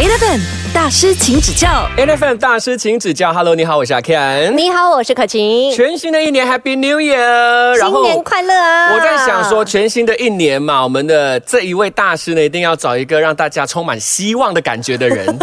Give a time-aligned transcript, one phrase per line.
[0.00, 0.40] Eleven
[0.72, 1.86] 大师，请指教。
[1.98, 4.50] Eleven 大师请指教，Hello，你好，我是阿 Ken。
[4.52, 5.70] 你好，我是可晴。
[5.72, 7.78] 全新的一年，Happy New Year！
[7.78, 8.94] 新年快乐啊！
[8.94, 15.26] 我在想说，全新的一年嘛，我们的这一位大师呢，一定要找一个让大家充满希望的感觉的人。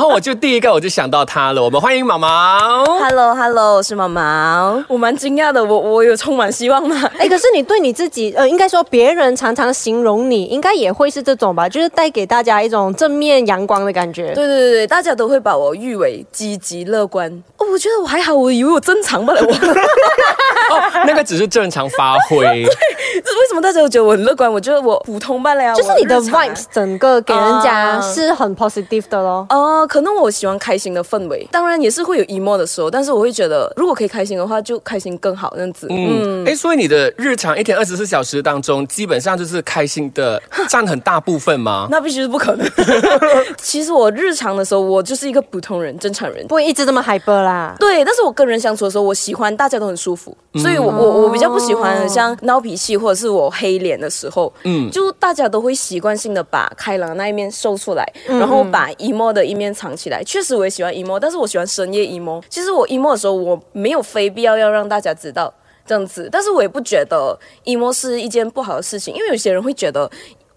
[0.00, 2.86] 然后我就第一个我就想到他了，我们欢迎毛毛。
[2.86, 4.82] Hello Hello，我是毛毛。
[4.88, 6.96] 我蛮惊讶的，我我有充满希望吗？
[7.18, 14.32] 哎，可是你对你自己，呃，应该说别人常常形容你，应该也会是这种吧，就是带给大家一种正面阳光的感觉。
[14.32, 17.30] 对对对对，大家都会把我誉为积极乐观。
[17.58, 19.42] 哦，我觉得我还好，我以为我正常吧了。
[19.42, 19.52] 我
[20.74, 22.46] 哦，那个只是正常发挥。
[22.46, 24.50] 为什么大家都觉得我很乐观？
[24.50, 25.74] 我觉得我普通罢了呀。
[25.74, 29.46] 就是你的 vibes 整个给人家啊是很 positive 的咯。
[29.50, 35.88] 哦、可能我喜欢开心的氛围，当然也是会有 emo 的时候，但是我会觉得如果可以开心的话，就开心更好这样子。
[35.90, 41.88] 嗯，哎，所以你的日常一天二十四小时当中，基本上就是开心的占很大部分吗？
[41.90, 42.64] 那必须是不可能。
[43.60, 46.46] 其实我日常的时候，我就是一个普通人、正常人。
[46.46, 47.74] 不会一直这么 hyper 啦。
[47.80, 60.22] 对，但是我跟人相处的时候，我喜欢大家都很舒服，所以我我我比较不喜欢像闹脾气或者是我黑脸的时候，嗯，就大家都会习惯性的把开朗那一面秀出来，然后把 emo 的一面藏起来。
[60.24, 62.42] 确实我也喜欢 emo，但是我喜欢深夜 emo。
[62.50, 65.52] 其实我 emo 的时候，我没有非必要要让大家知道。
[65.86, 70.10] 这样子，但是我也不觉得 emo 是一件不好的事情，因为有些人会觉得。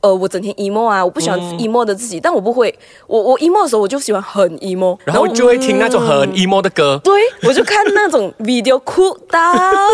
[0.03, 6.99] 呃，我整天 emo 啊，我不喜欢 emo 的自己，但我不会，我我 emo 的时候我就喜欢很 emo，然后就会听那种很 emo 的歌。
[7.01, 7.13] 对，
[7.47, 9.39] 我就看那种 video 哭到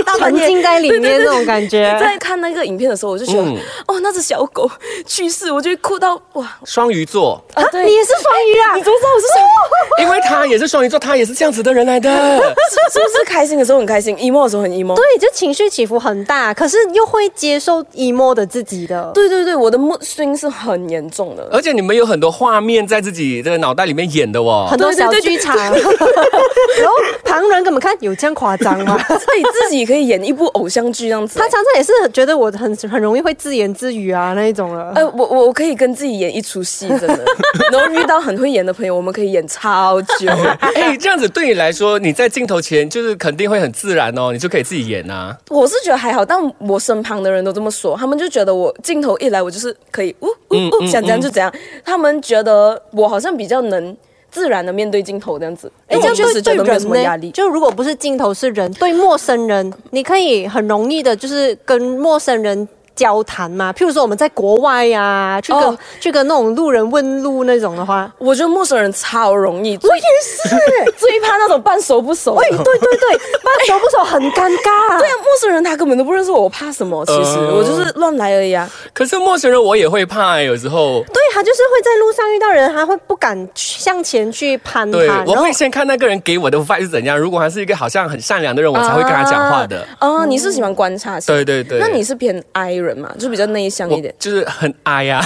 [0.03, 1.95] 大半夜沉浸在里面那种感觉。
[1.99, 3.55] 在看那个影片的时候，我就觉得，嗯
[3.87, 4.67] 哦，那只小狗
[5.05, 6.57] 去世，我就会哭到哇！
[6.65, 8.75] 双鱼座，啊，对，你也是双鱼啊？
[8.75, 10.01] 你怎么知道我是双鱼？
[10.01, 12.09] 因为他也是双鱼座，他也是这样子的人来的。
[12.11, 14.95] 是是不是开心的时候很开心，emo 的时候很 emo？
[14.95, 19.11] 对，就情绪起伏很大，可是又会接受 emo 的自己的。
[19.13, 21.47] 对对对，我的 mood swing 是很严重的。
[21.51, 24.79] 而且你们有很多画面在自己的脑袋里面演的哦很。
[24.79, 26.93] 多小剧场，然后
[27.25, 28.97] 旁人根本看有这样夸张吗？
[29.07, 31.37] 所以自己可以演一部偶像剧这样子。
[31.37, 34.93] 他常常也是觉得我很很容易会自言自语啊那一种了。
[34.95, 37.25] 呃，我我我可以跟自己演一出戏，真的。
[37.73, 40.29] 然后遇到很会演的朋友，我们可以演超久。
[40.59, 45.37] 哎，这样子对你来说，你在镜头前就是肯定会很自然哦，你就可以自己演啊。
[45.49, 51.53] 我是觉得还好，但我身旁的人都这么说，他们就觉得我镜头一来，我就是可以呜呜呜，想怎样就怎样。
[51.83, 53.95] 他们觉得我好像比较能
[54.31, 55.71] 自然的面对镜头这样子。
[55.87, 57.31] 哎，这样确实觉得没有什么压力。
[57.31, 62.67] 就如果不是镜头是人，对陌生人，你可以很容易的，就是跟陌生人。
[62.99, 70.49] 交谈嘛，譬如说我们在国外呀、去跟、哦去跟那种路人问路那种的话，我觉得陌生人超容易，我也是，
[70.99, 72.35] 最怕那种半熟不熟。
[72.35, 74.99] 哎，对对对， 半熟不熟很尴尬。
[74.99, 77.05] 对啊，陌生人他根本都不认识我，我怕什么？
[77.05, 78.69] 其实、呃我就是乱来而已啊。
[78.93, 81.01] 可是陌生人我也会怕、欸，有时候。
[81.13, 87.17] 对他就是会在路上遇到人，他会不敢向前去攀对谈，，然后我会先看那个人给我的 vibe 是怎样。
[87.17, 89.85] 如果他是一个好像很善良的人，我才会跟他讲话的。
[89.99, 91.33] 啊、你是喜欢观察型？
[91.33, 94.13] 对对对那你是偏 I 人嘛，就比较内向一点。
[94.19, 95.21] 就是很 I 呀、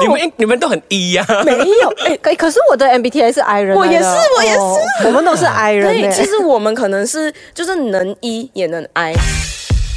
[0.00, 1.52] 你们你们都很 E 呀、没
[1.82, 4.04] 有， 哎、可可是我的 MBTI 是 I 人，我也是
[4.36, 4.58] 我也是。
[4.58, 6.12] 哦我们都是 I 人对，欸。
[6.12, 9.14] 其实我们可能是就是能 E 也能 I。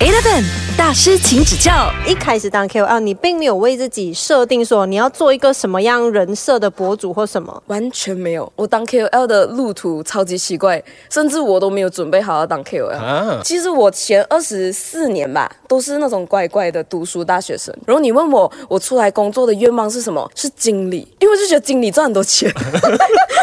[0.03, 0.43] Eleven
[0.77, 1.89] 大师，请指教。
[2.05, 7.63] 一开始当 KOL，你并没有为自己设定说你要做一个什么样人设的博主或什么。
[7.67, 12.97] 完全没有，我当 KOL 的路途超级奇怪，甚至我都没有准备好要当 KOL。
[12.97, 17.73] 啊其实我前二十四年吧，都是那种乖乖的读书大学生。
[17.85, 20.29] 然后你问我，我出来工作的愿望是什么？
[20.35, 22.51] 是经理，因为我就觉得经理赚很多钱。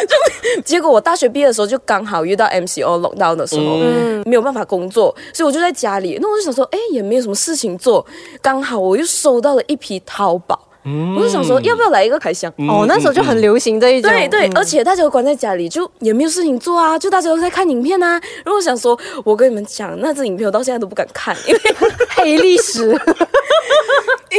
[0.07, 3.77] 就结果我大学毕业的时候，就刚好遇到 MCO lockdown 的时候，
[4.25, 6.19] 没有办法工作，所以我就在家里。
[6.21, 8.05] 那我就想说，哎，也没有什么事情做，
[8.43, 10.67] 刚好我又收到了一批淘宝。
[11.15, 12.51] 我就想说，要不要来一个开箱？
[12.67, 18.13] 哦，那时候就很流行这一种，对对，嗯而且大家都关在家里，就也没有事情做啊，就大家都在看影片啊。
[18.13, 21.61] 然后我想说，我跟你们讲，那支影片我到现在都不敢看，因为
[22.17, 22.99] 黑历史。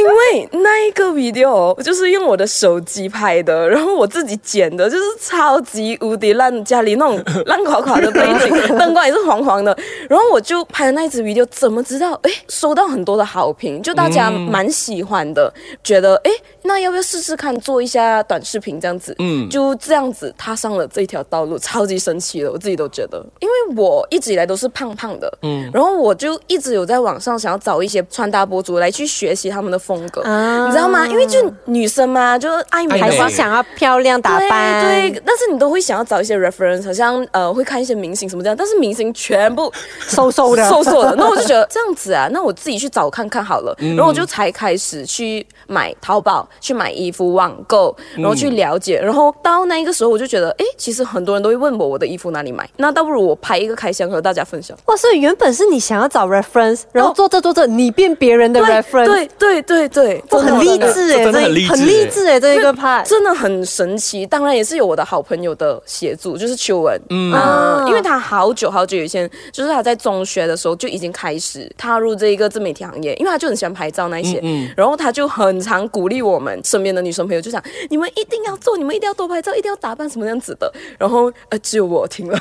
[0.02, 9.76] 因为那一个 video 就是用我的手机拍的，然后我自己剪的，就是超级无敌烂，家里那种 烂垮垮的背景，灯光也是黄黄的。
[10.08, 12.18] 然后我就拍的那一支 video，怎么知道？
[12.22, 15.52] 哎，收到很多的好评，就大家蛮喜欢的，
[15.84, 16.30] 觉得哎，
[16.62, 19.14] 那要不要试试看做一下短视频这样子？
[19.18, 30.66] 嗯，就这样子踏上了这条道路，超级神奇的，我自己都觉得，因为我一直以来都是胖胖的，嗯，然后我就一直有在网上想要找一些穿搭博主来去学习他们的风格，啊。
[30.66, 31.06] 你知道吗？
[31.06, 39.72] 因为就女生嘛，就是爱美还是想要漂亮打扮，对对，但是你都会想要找一些 reference，好像呃会看一些明星什么这样，但是明星全部
[40.06, 54.76] 瘦瘦的， 瘦瘦的，那我就觉得这样子啊，那我自己去找看看好了，然后我就才开始去买淘宝去买衣服、网购，然后去了解，然后到那一个时候我就觉得，哎，其实很多人都会问我我的衣服哪里买，那倒不如我拍一个开箱和大家分享。
[54.86, 63.02] 哇，所以原本是你想要找 reference，然后哦做着做着你变别人的 reference，对对对对，哇，很励志哎，真的很励志这一个 part。
[63.04, 74.42] 真的很神奇，当然也是有我的好朋友的协助，就是秋文，嗯、啊因为他好久好久以前，就是他在中学的时候就已经开始踏入这一个自媒体行业，因为他就很喜欢拍照那一些，
[74.76, 82.38] 然后他就很常鼓励我们身边的女生朋友，就讲你们一定要做，你们一定要多拍照，一定要打扮什么样子的，然后呃，只有我听了，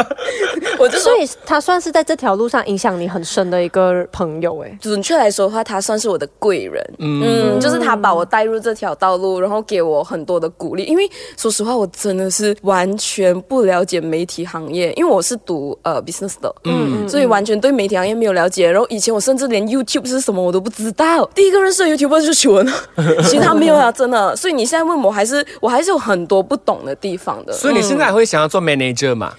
[0.78, 1.18] 我就说所。
[1.18, 4.78] 以他算是在这条路上影响你很深的一个朋友哎。
[4.80, 6.84] 准确来说的话，他算是我的贵人。
[6.98, 10.84] 嗯就是他把我带入这条道路，然后给我很多的鼓励。
[10.84, 18.70] 因为说实话，我真的是完全不了解媒体行业，因为我是读呃 business 的，嗯，所以完全对媒体行业没有了解。
[18.70, 21.24] 然后以前我甚至连 YouTube 是什么我都不知道。
[21.34, 22.66] 第一个认识的 YouTuber 就是楚文，
[23.32, 24.34] 其他没有啊，真的。
[24.36, 27.52] 所以你现在问我，还是我还是有很多不懂的地方的。
[27.52, 29.32] 所以你现在还会想要做 manager 吗？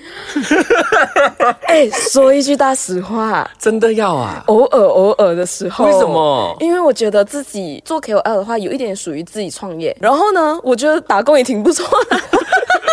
[1.68, 4.44] 哎，说一句大实话，真的要啊？
[4.48, 9.95] 偶尔偶尔的时候，为什么因为我觉得自己做 KOL 的话，有一点属于自己创业。
[10.00, 12.19] 然后呢，我觉得打工也挺不错的，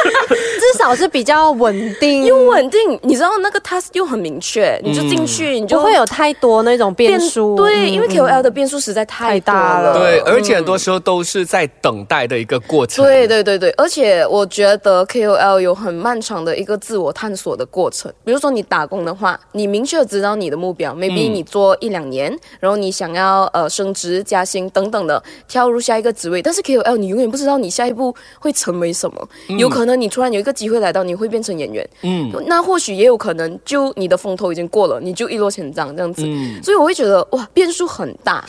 [0.29, 2.99] 至少是比较稳定，又稳定。
[3.03, 7.57] 你知道那个 task 又很明确，你就进去，你就不会有太多那种变数。
[7.57, 13.05] 对，嗯因为 KOL 的变数实在太大了对，而且很多时候都是在等待的一个过程。
[13.05, 18.13] 对对对对，而且我觉得 KOL 有很漫长的一个自我探索的过程。
[18.25, 26.41] 比如说你打工的话，你明确地知道你的目标，maybe 你做一两年，然后你想要呃升职加薪等等的，跳入下一个职位。
[26.43, 36.23] 但是 KOL 你永远不知道你下一步会成为什么，有可能你突然有一个机会来到，你会变成演员，嗯，那或许也有可能就你的风头已经过了，你就一落千丈这样子。
[36.63, 38.45] 所以我会觉得哇，变数很大。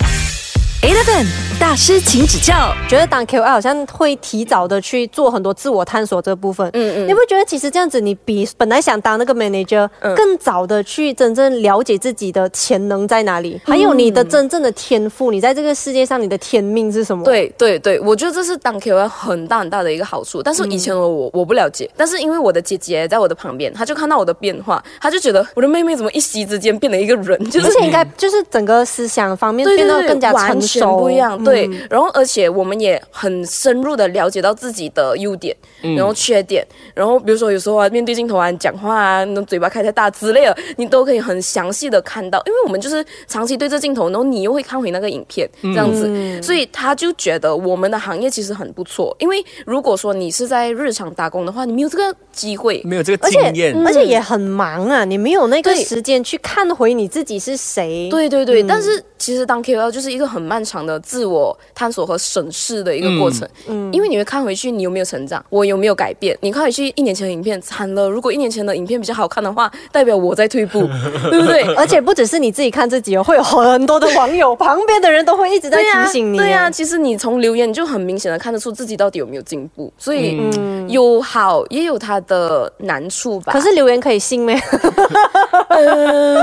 [1.60, 2.74] 大师，请指教。
[2.88, 6.68] 觉得当 KOL 好像会提早的去做很多自我探索这部分。
[6.74, 20.44] 嗯嗯你会不觉得其实这样子，你比本来想当那个 manager 嗯更早的去真正了解自己的潜能在哪里，还有你的真正的天赋，你在这个世界上你的天命是什么？，对对对，我觉得这是当 KOL 很大很大的一个好处。
[20.44, 31.38] 但是以前的我我不了解，但是因为我的姐姐在我的旁边，她就看到我的变化，她就觉得我的妹妹怎么一夕之间变了一个人，就是而且应该就是整个思想方面变得更加成熟，不一样。
[31.40, 35.56] 嗯对，然后而且我们也很深入的了解到自己的优点，
[35.96, 49.16] 然后缺点，然后比如说有时候啊，面对镜头啊，讲话啊，那嘴巴开太大之类的，你都可以很详细的看到，因为我们就是长期对着镜头，然后你又会看回那个影片这样子，所以他就觉得我们的行业其实很不错。
[49.20, 52.82] 因为如果说你是在日常打工的话，你没有这个机会。
[52.84, 53.88] 没有这个而且经验。
[53.88, 58.08] 而且也很忙啊，你没有那个时间去看回你自己是谁。
[58.10, 66.38] 对对对，但是其实当 KOL 就是一个很漫长的自我探索和审视的一个过程，嗯，因为你会看回去你有没有成长，我有没有改变。
[66.42, 70.88] 你看回去一年前的影片，惨了，如果一年前的影片比较好看的话，代表我在退步，
[71.30, 71.62] 对不对？
[71.76, 76.38] 而且不只是你自己看自己哦，会有很多的网友，旁边的人都会一直在、提醒你。
[76.38, 80.40] 对呀、其实你从留言你就很明显的看得出自己到底有没有进步，所以、
[80.88, 83.54] 有好也有它的难处吧。
[83.54, 84.54] 可是留言可以信吗？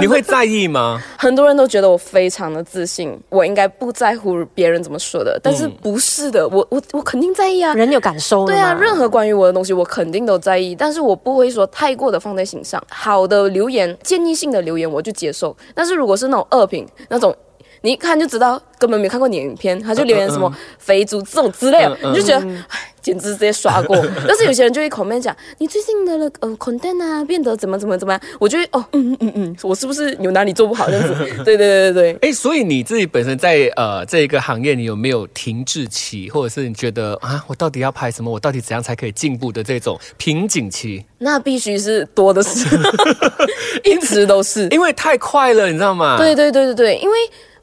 [0.01, 1.01] 你会在意吗？
[1.19, 7.75] 很多人都觉得我非常的自信，我应该不在乎别人怎么说的，但是不是的，我我我肯定在意啊。
[7.75, 12.83] 人有感受的对啊，任何关于我的东西，我肯定都在意，但是我不会说太过的放在心上。
[12.91, 17.35] 好的留言，建议性的留言我就接受，但是如果是那种恶评，那种
[17.83, 23.97] 你一看就知道根本没看过你的影片，他就留言什么肥猪这种之类的，你就觉得唉，简直直接刷过。
[24.27, 31.15] 但是有些人就会 comment 讲，你最近的呃 content 啊变得怎么怎么怎么样，我就会哦嗯嗯嗯，我是不是有哪里做不好这样子？
[31.45, 32.29] 对对对对对。
[32.31, 38.31] 哎，所以你自己本身在呃这一个行业，你有没有停滞期，或者是你觉得啊，我到底要拍什么？
[38.31, 41.05] 我到底怎样才可以进步的这种瓶颈期？
[41.19, 42.77] 那必须是多的是，
[43.85, 44.69] 一直都是。
[44.69, 46.17] 因为太快了，你知道吗？
[46.19, 47.17] 对对对对对，因为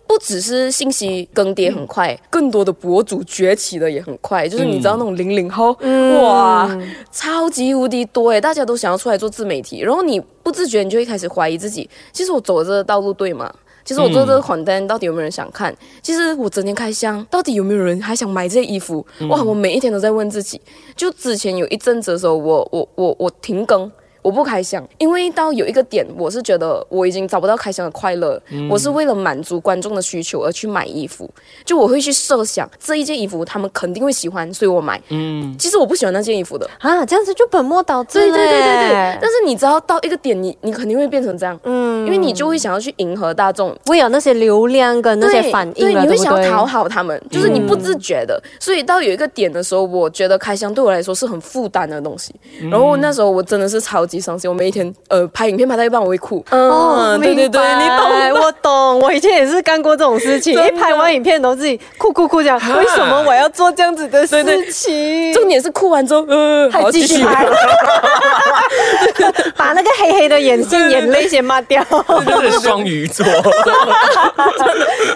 [0.07, 4.47] 不只是信息更迭很快，更多的博主崛起的也很快。
[4.47, 5.75] 就是你知道那种零零后，
[6.21, 6.69] 哇，
[7.11, 13.53] 超级无敌多诶，大家都想要出来做自媒体，然后你不自觉你就会开始怀疑自己，其实我走的这个道路对吗？
[13.83, 15.75] 其实我做这个款单到底有没有人想看？
[16.01, 19.05] 其实我整天开箱，到底有没有人还想买这些衣服？
[19.29, 20.59] 哇，我每一天都在问自己。
[20.95, 23.91] 就之前有一阵子的时候，我我我我停更。
[24.25, 28.41] 我不开箱，因为到有一个点，我是觉得我已经找不到开箱的快乐。
[28.67, 31.29] 我是为了满足观众的需求而去买衣服，
[31.63, 34.99] 就我会去设想这一件衣服他们肯定会喜欢，所以我买。
[35.09, 36.67] 嗯，其实我不喜欢那件衣服的。
[36.79, 39.17] 啊，这样子就本末倒置了对对对对对。
[39.21, 41.59] 但是你知道到一个点，你你肯定会变成这样。
[41.65, 43.77] 嗯，因为你就会想要去迎合大众。
[43.85, 46.17] 为了那些流量跟那些反应对，了，你会？
[46.17, 52.33] 想要讨好他们，就是你不自觉的，所以到有一个点的时候，我觉得开箱对我来说是很负担的东西。
[52.71, 56.43] 然后那时候我真的是超级伤心，我每一天呃拍影片拍到一半我会哭。
[56.51, 58.41] 哦，对对对，你懂。
[58.41, 65.33] 我懂，我以前也是干过这种事情，一拍完影片都自己哭哭哭讲，为什么我要做这样子的事情？
[65.33, 66.25] 重点是哭完之后，
[66.71, 67.45] 还继续拍，
[69.55, 71.83] 把那个黑黑的眼线、眼泪先抹掉，
[72.25, 73.25] 这是双鱼座，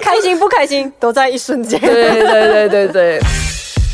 [0.01, 1.79] 开心不开心都在一瞬间。
[1.79, 3.19] 对对对对对。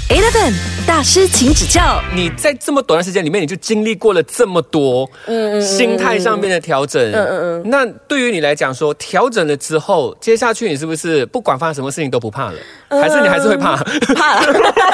[0.08, 0.54] Eleven
[0.86, 2.00] 大师，请指教。
[2.14, 7.70] 你在这么短的时间里面，你就经历过了这么多，嗯嗯，心态上面的调整，嗯嗯嗯。
[7.72, 12.60] 那对于你来讲说，调整了之后，接下去你是不是不管发生什么事情都不怕了？
[12.90, 13.76] 还是你还是会怕？
[14.14, 14.42] 怕，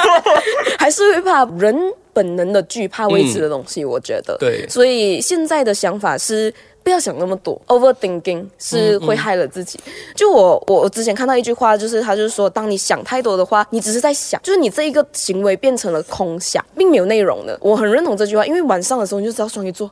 [0.80, 1.76] 还是会怕人
[2.14, 4.34] 本能的惧怕未知的东西，我觉得。
[4.40, 6.52] 对所以现在的想法是。
[6.82, 9.78] 不要想那么多，overthinking 是会害了自己。
[10.14, 17.56] 就我我我之前看到一句话，就是他就是说，当你想太多的话，你只是在想，就是你这一个行为变成了空想，并没有内容的。
[17.60, 19.90] 我很认同这句话，因为晚上的时候你就知道双鱼座，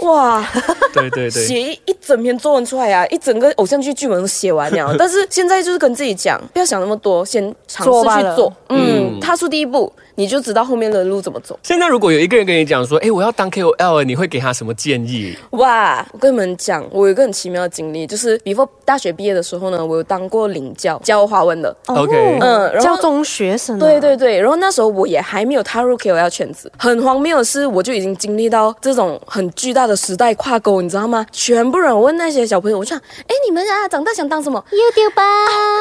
[0.00, 0.44] 哇，
[0.92, 4.94] 对对对，写一一整篇作文出来啊，一整个偶像剧剧本都写完了。
[4.98, 11.58] 但是现在就是跟自己讲，不要想那么多，先尝试去做，嗯，踏出第一步，你就知道后面的路怎么走。
[11.62, 15.36] 现在如果有一个人跟你讲说，哎，我要当 KOL，你会给他什么建议？
[15.50, 21.74] 哇，我跟你们讲，我有一个很奇妙的经历，就是 before 大学毕业的时候呢，我有当过领教教华文的。
[21.86, 31.24] OK 嗯教中学生、啊，对对对，然后那时候我也还没有踏入 KOL 圈子，很荒谬的是，我就已经经历到这种很巨大的时代跨沟，你知道吗？
[31.32, 35.22] 全部人问那些小朋友，我就想，哎，你们啊，长大想当什么？，YouTube 吧，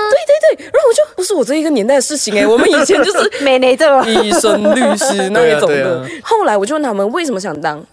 [0.10, 3.90] 对对对，然后我就不是我这一个年代的事情哎，我们以前就是 美雷这
[4.24, 6.06] 医生、 律师那一种的。
[6.24, 7.84] 后来我就问他们为什么想当。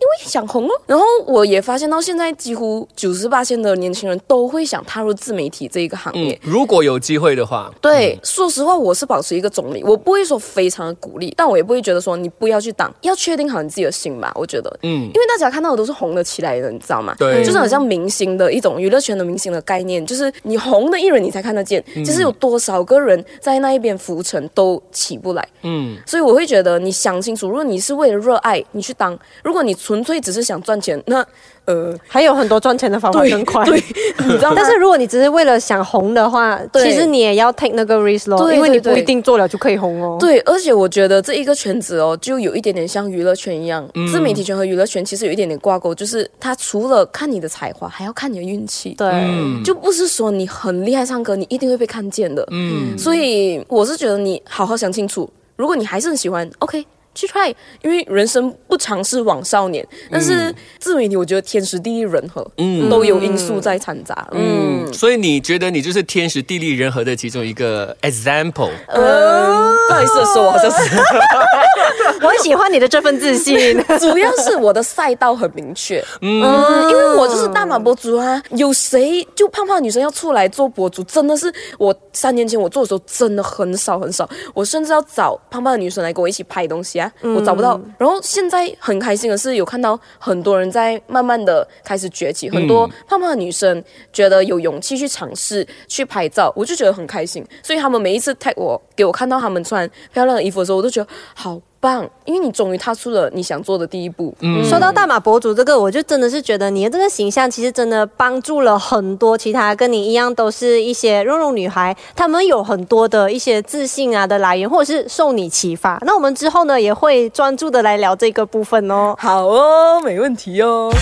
[0.00, 0.70] 嗯，因为想红哦。
[0.86, 6.38] 然后我也发现到现在，几乎九十八线的年轻人都会想踏入自媒体这一个行业。
[6.42, 14.32] 嗯，如果有机会的话，对，说实话，我是保持一个中立，我不会说非常的鼓励，但我也不会觉得说你不要去当，要确定好你自己的心吧。
[14.34, 17.14] 我觉得，嗯因为大家看到的都是红了起来的，你知道吗？
[17.18, 25.46] 对就是很像明星的一种娱乐圈的明星的概念，就是你红的艺人你才看得见，其实有多少个人在那一边浮沉都起不来。
[25.62, 31.20] 嗯，所以我会觉得你想清楚，如果你是为了热爱你去当，如果你纯粹只是想赚钱，那
[31.64, 33.64] 呃，还有很多赚钱的方法对更快。
[33.64, 33.74] 对，
[34.24, 34.54] 你知道吗？
[34.54, 40.16] 但是如果你只是为了想红的话，对其实你也要 take 那个 risk 咯，对因为你不一定做了就可以红哦。
[40.20, 48.94] 对，而且我觉得这一个圈子哦，就有一点点像娱乐圈一样，自媒体圈和娱乐圈其实有一点点挂钩，就是它除了看你的才华，还要看你的运气。
[48.96, 52.46] 对，嗯就不是说你很厉害唱歌，你一定会被看见的。
[52.52, 56.86] 嗯，所以我是觉得你好好想清楚，如果你还是很喜欢，OK。
[57.14, 59.86] 去 try，因为人生不尝试枉少年。
[60.10, 64.28] 但是自媒体，我觉得天时地利人和，嗯，都有因素在掺杂。
[64.32, 68.70] 嗯，嗯，所以你觉得你就是天时地利人和的其中一个 example？
[68.88, 70.76] 嗯，不好意思说，我好像是。
[72.22, 73.78] 我很喜欢你的这份自信。
[73.98, 76.40] 主要是我的赛道很明确，嗯，
[76.88, 87.80] 因为我就是大码博主啊，有谁就胖胖女生要出来做博主，真的是我三年前我做的时候真的很少很少，我甚至要找胖胖的女生来跟我一起拍东西啊，我找不到。
[87.98, 93.82] 然后现在很开心的是，有看到很多人在慢慢的开始崛起，很多胖胖的女生
[94.12, 97.44] 觉得有勇气去尝试去拍照，我就觉得很开心。
[97.62, 104.34] 所以他们每一次 tag 我，给我看到他们穿漂亮的衣服的时候，我都觉得好棒，因为你终于踏出了你想做的第一步。
[104.40, 115.98] 嗯，说到大马博主这个，我就真的是觉得你的这个形象其实真的帮助了很多其他跟你一样都是一些肉肉女孩，她们有很多的一些自信啊的来源，或者是受你启发。
[116.02, 119.14] 那我们之后呢也会专注的来聊这个部分哦。
[119.18, 120.92] 好哦，没问题哦。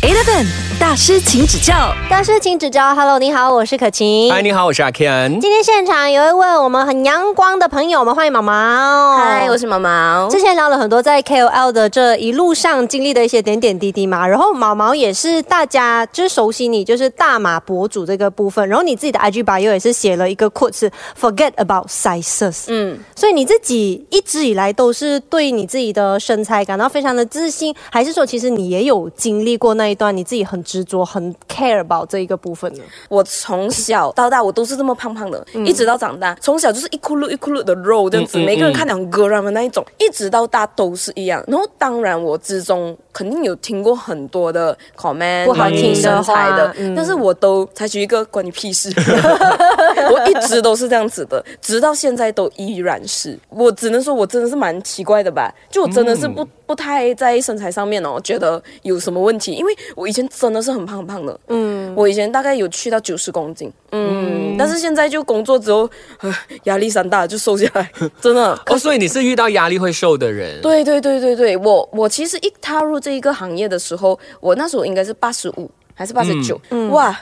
[0.00, 0.46] Eleven
[0.78, 1.92] 大师，请指教。
[2.08, 4.32] 大师请指教，Hello，你好，我是可晴。
[4.32, 5.40] 嗨，你好，我是阿 Ken。
[5.40, 9.16] 今天现场有一位我们很阳光的朋友，我们欢迎毛毛。
[9.16, 10.28] 嗨，我是毛毛。
[10.30, 20.88] 之前聊了很多在 KOL 的这一路上经历的一些点点滴滴嘛，然后毛毛也是大家就是熟悉你，就是大马博主这个部分，然后你自己的 IG bio 也是写了一个 quote 是
[21.20, 32.82] Forget about sizes，嗯，所以你自己一直以来都是对你自己的身材感到非常的自信，还是说其实你也有经历过那一段你自己很执着、很 care about 这一个部分呢？
[33.08, 41.42] 我从小到大我都是这么胖胖的，一直到长大，从小就是一窟窿一窟窿的肉这样子，嗯嗯每个人看两个人的那一种，一直到大都是一样。
[41.46, 48.92] 然后当然我之中肯定有听过很多的 comment 不好听的身材的，嗯但是我都采取一个关你屁事，
[50.10, 53.38] 我一直都是这样子的，直到现在都依然是。
[53.48, 56.46] 我只能说我真的是蛮奇怪的吧，就我真的是不。
[56.68, 65.88] 不太在身材上面哦觉得有什么问题，因为我以前真的是很胖很胖的，嗯，我以前大概有去到九十公斤，嗯，但是现在就工作之后，
[66.20, 66.34] 呃
[66.64, 68.52] 压力山大就瘦下来，真的。
[68.68, 70.60] 哦，所以你是遇到压力会瘦的人。
[70.60, 76.60] 对对对对对，我我其实一踏入这一个行业的时候，我那时候应该是八十五还是八十九，
[76.90, 77.16] 哇，我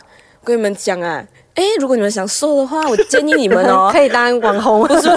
[0.46, 1.24] 跟你们讲啊。
[1.56, 5.08] 哎，如果你们想瘦的话，我 建议你们哦， 可以当网红， 不是，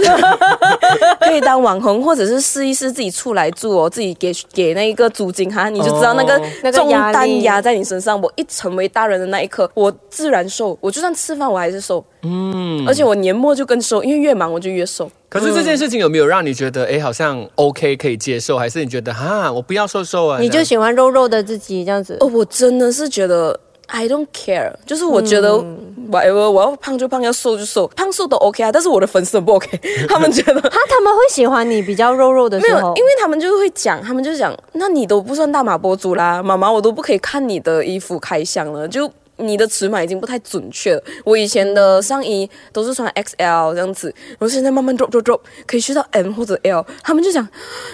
[1.19, 8.19] 可以当网红，或者是试一试自己出来住哦，自己给给那一个租金哈，你就知道那个那个重担压在你身上。
[8.21, 15.11] 我一成为大人的那一刻，我自然瘦，我就算吃饭我还是瘦，嗯，而且我年末就更瘦，因为越忙我就越瘦。
[15.27, 20.39] 可是这件事情有没有让你觉得，哎，好像 OK 可以接受，还是你觉得哈，我不要瘦瘦啊？
[20.39, 22.27] 你就喜欢肉肉的自己这样子哦，。
[22.27, 23.59] 我真的是觉得
[23.91, 28.71] I don't care，就是我觉得嗯 whatever，我要胖就胖，要瘦就瘦，胖瘦都 OK 啊。
[28.71, 29.67] 但是我的粉丝很不 OK，
[30.07, 39.09] 他们觉得他他们会喜欢你比较肉肉的没有，因为他们就会讲，他们就讲，那你都不算大码博主啦，妈妈我都不可以看你的衣服开箱了，就。
[39.39, 41.03] 你的尺码已经不太准确了。
[41.23, 46.85] 我以前的上衣都是穿 XL 这样子，然后现在慢慢 drop drop drop，可以去到 M 或者 L。
[47.03, 47.47] 他们就想，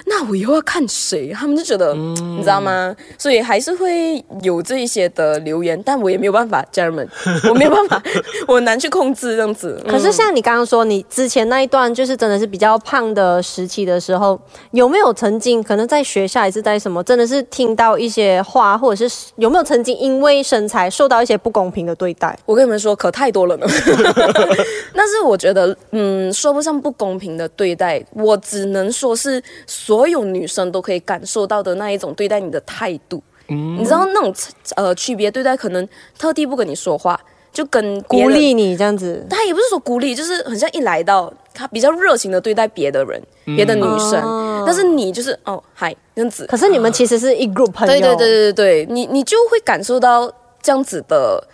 [0.06, 1.32] 那我以后要看谁？
[1.34, 2.96] 他们就觉得，你知道吗？
[3.18, 7.08] 所以还是会有这一些的留言，但我也没有办法，家人们，
[7.50, 8.02] 我没有办法，
[8.48, 9.82] 我很难去控制这样子。
[9.88, 14.40] 可是像你刚刚说，你之前那一段就是真的是比较胖的时期的时候，
[14.72, 22.38] 有没有曾经可能在学校还是在什么，真的是听到一些话，或者是有没有曾经因为身材受到一些不公平的对待？
[22.46, 23.68] 我跟你们说，可太多了呢。
[24.96, 33.22] 但是我觉得，嗯，说不上不公平的对待，我只能说是所有女生都可以感受到的那一种对待你的态度。
[33.48, 34.34] 你知道那种
[34.75, 35.88] 呃区别对待，可能
[36.18, 37.20] 特地不跟你说话，
[37.54, 43.22] 就跟别人鼓励你这样子，他也不是说孤立，就是很像一来到他比较热情的对待别的人，
[43.56, 44.63] 别的女生，哦。
[44.65, 50.27] 但是你就是哦嗨这样子，可是你们其实是一 group 朋友，对对对对对，你你就会感受到
[50.65, 51.48] 这样子的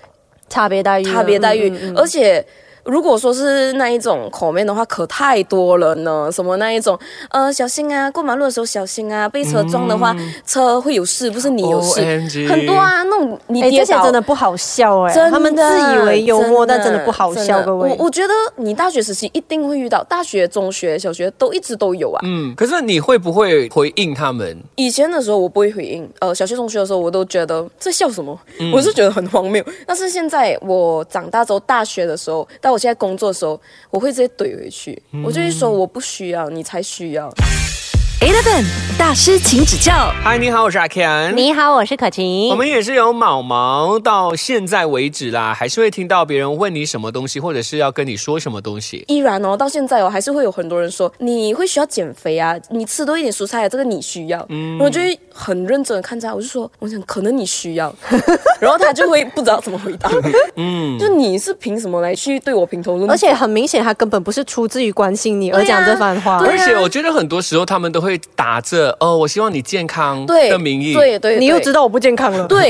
[0.47, 2.45] 差别待遇，差别待遇，而且。
[2.83, 6.29] 如果说是那一种口面的话，可太多了呢。
[6.31, 6.97] 什么那一种，
[7.29, 12.01] 呃，小心啊，过马路的时候小心啊，被车撞的话，车会有事，不是你有事。
[12.01, 17.89] OMG 很多啊，那种你哎、跌倒，这些真的不好笑哎、他们自以为幽默，但真的不好笑，各位。
[17.89, 22.19] 我我觉得你大学时期一定会遇到，大学、中学、小学都一直都有啊。
[22.23, 24.57] 嗯，可是你会不会回应他们？
[24.75, 29.63] 以前的时候我不会回应，呃，小学、中学的时候我都觉得在笑什么，嗯我是觉得很荒谬。
[29.85, 37.29] 但是现在我长大之后，大学的时候，到我现在工作的时候，我会直接怼回去，嗯我就会说我不需要，你才需要。
[38.21, 38.63] Eleven
[38.99, 40.13] 大师，请指教。
[40.23, 41.31] 嗨，你好，我是阿 Ken。
[41.31, 42.49] 你好，我是可晴。
[42.49, 49.03] 我们也是有毛毛，到现在为止啦，还是会听到别人问你什么东西，或者是要跟你说什么东西。
[49.07, 54.45] 依然哦，到现在哦，还是会有很多人说你会需要减肥啊，你吃多一点蔬菜啊，这个你需要。
[54.49, 57.91] 嗯我就会很认真的看着他，我就说，我想可能你需要，
[58.61, 60.11] 然后他就会不知道怎么回答。
[60.57, 63.11] 嗯， 就你是凭什么来去对我评头论足？
[63.11, 66.37] 而且很明显，他根本不是出自于关心你而讲这番话。
[66.45, 72.47] 而且我觉得很多时候他们都会打着“哦，我希望你健康”的名义，对对，对你又知道我不健康了。
[72.47, 72.69] 对，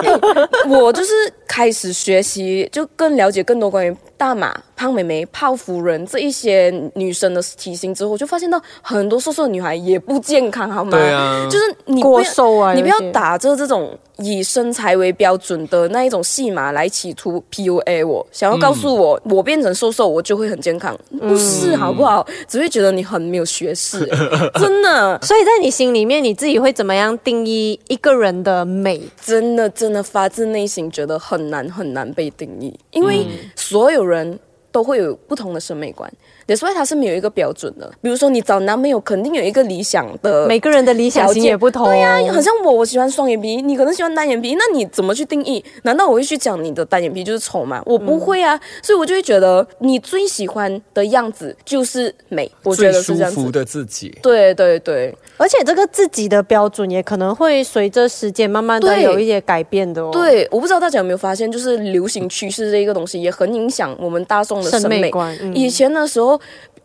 [0.68, 1.10] 我就是
[1.46, 10.92] 开始学习，就更了解更多关于大码、胖美眉、泡芙人这一些女生的体型之后，就发现到很多瘦瘦的女孩也不健康，好吗？
[10.92, 22.24] 对啊就是你过瘦啊你不要打着这种以身材为标准的那一种戏码来企图 PUA 我，想要告诉我、我变成瘦瘦我就会很健康，不是好不好？
[22.46, 24.06] 只会觉得你很没有学识，
[24.54, 25.20] 真的。
[25.22, 29.02] 所以在你心里面，你自己会怎么样定义一个人的美？
[29.20, 36.10] 真的真的发自内心觉得很难很难被定义，因为所有人 children 都会有不同的审美观，
[36.56, 37.88] 所以它是没有一个标准的。
[38.00, 41.86] 比如说你找男朋友，肯定有一个理想的每个人的理想型也不同。
[41.86, 45.62] 对呀、好像我，我喜欢双眼皮，你可能喜欢单眼皮，那你怎么去定义？
[45.82, 47.82] 难道我会去讲你的单眼皮就是丑吗？
[47.84, 53.36] 我不会啊，所以我就会觉得你最喜欢的样子就是美，我觉得是这样子。
[53.36, 54.18] 舒服的自己。
[54.22, 66.40] 对对对而且这个自己的标准也可能会随着时间慢慢的对有一些改变的哦。，对，我不知道大家有没有发现，就是流行趋势这一个东西也很影响我们大众的审审美美观嗯以前的时候。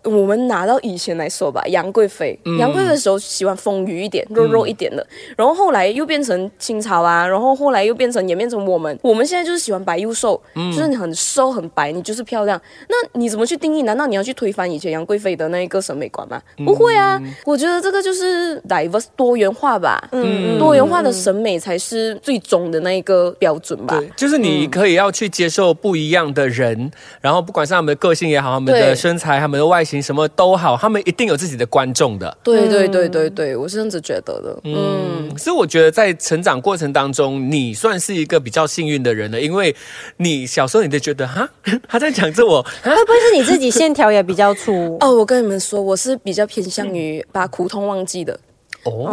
[0.07, 12.59] 我们拿到以前来说吧，杨贵妃，杨贵妃的时候喜欢丰腴一点、肉肉一点的，然后后来又变成清朝啊，然后后来又变成演变成我们，我们现在就是喜欢白又瘦，就是你很瘦很白，你就是漂亮。
[12.87, 13.83] 那你怎么去定义？
[13.83, 16.41] 难道你要去推翻以前杨贵妃的那一个审美观吗？
[16.65, 23.97] 不会啊，我觉得这个就是 diverse 多元化吧，嗯，多元化的审美才是最终的那一个标准吧。
[23.99, 26.91] 对，就是你可以要去接受不一样的人，
[27.21, 32.38] 然后不管是他们的个性也好，他们的身材、他们的外形型什么都好，他们一定有自己的观众的。
[32.43, 34.60] 对对对对对，我是这样子觉得的。
[34.63, 39.75] 嗯，所以我觉得在成长过程当中，你算是一个比较幸运的人了，因为
[40.17, 41.49] 你小时候你就觉得哈，
[41.89, 44.97] 他在讲着我，会不会是你自己线条也比较粗？
[45.01, 48.39] 哦，我跟你们说，我是比较偏向于把苦痛忘记的。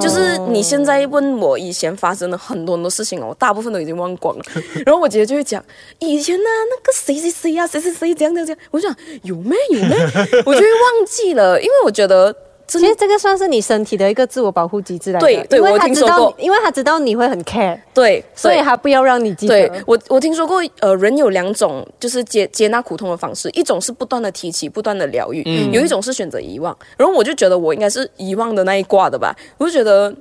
[0.00, 4.44] 就是你现在问我以前发生了很多很多事情哦，我大部分都已经忘光了。
[4.86, 5.62] 然后我姐姐就会讲
[5.98, 9.96] 以前呢、那个谁谁谁啊，谁谁谁这样这样这样，我想有没有没，
[10.46, 12.34] 我就会忘记了，因为我觉得
[12.66, 19.68] 其实这个算是你身体的一个自我保护机制来的，对对我因为他知道因为他知道你会很 care，对，对所以他不要让你记得。
[19.68, 26.76] 对我，我听说过，呃，人有两种就是接接纳苦痛的方式，一种是不断的提起，不断的疗愈，嗯有一种是选择遗忘。
[26.96, 30.14] 然后我就觉得我应该是遗忘的那一挂的吧，我就觉得。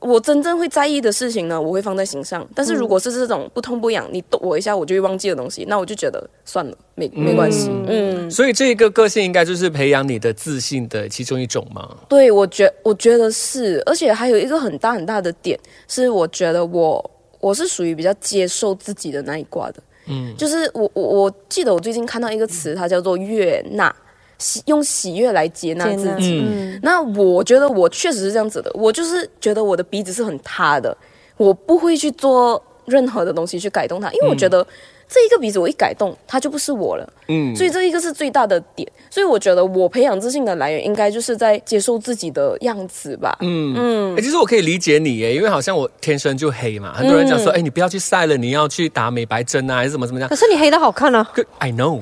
[0.00, 2.46] 我真正会在意的事情呢，我会放在心上。
[2.54, 7.70] 但是如果是这种不痛不痒，你逗我一下我就会忘记的东西，那我就觉得算了，没没关系。
[7.86, 11.96] 嗯，所以这一个个性应该就是培养你的自信的其中一种嘛。
[12.08, 19.82] 对，我觉我觉得是，而且还有一个很大很大的点是，我觉得我我是属于比较接受自己的那一挂的。
[20.08, 23.92] 嗯，就是我我我记得我最近看到一个词，它叫做悦纳，
[24.38, 26.44] 喜用喜悦来接纳接纳自己。
[26.46, 30.96] 嗯，那我觉得我确实是这样子的，我就是觉得我的鼻子是很塌的，
[31.36, 34.66] 我不会去做任何的东西去改动它，因为我觉得
[35.08, 37.12] 这一个鼻子我一改动，它就不是我了。
[37.28, 43.36] 嗯，所以这一个是最大的点，所以我觉得我培养自信的来源应该就是在接受自己的样子吧。
[43.40, 50.36] 嗯嗯，其实我可以理解你耶，因为好像我天生就黑嘛，很多人讲说，哎、你不要去晒了，你要去打美白针啊，还是怎么怎么样可。
[50.36, 51.28] 是你黑的好看啊。
[51.34, 51.98] Good, I know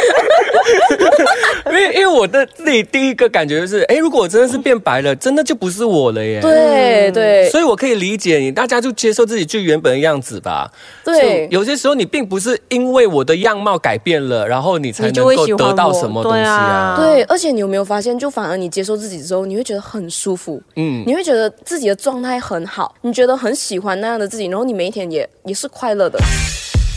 [1.66, 6.40] 因为因为我的自己第一个感觉就是，哎，如果我真的是变白了，真的就不是我了耶。
[6.40, 10.70] 对对所以我可以理解你，大家就接受自己最原本的样子吧。
[11.04, 16.96] 对有些时候你并不是因为我的样貌改变了，然后你才能够得到什么东西啊。
[16.98, 26.18] 对，而且你有没有发现，就反而你接受自己之后，你会觉得很舒服，嗯，你会觉得自己的状态很好，你觉得很喜欢那样的自己，然后你每一天也也是快乐的。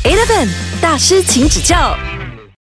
[0.03, 0.47] Eleven
[0.81, 1.95] 大师，请指教。